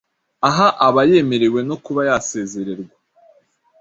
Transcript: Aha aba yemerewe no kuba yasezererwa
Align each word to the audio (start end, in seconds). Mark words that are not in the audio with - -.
Aha 0.49 0.67
aba 0.87 1.01
yemerewe 1.09 1.59
no 1.69 1.75
kuba 1.85 2.01
yasezererwa 2.09 2.95